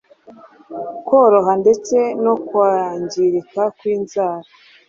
[1.07, 4.47] Koroha ndetse no kwangirika kw’inzara.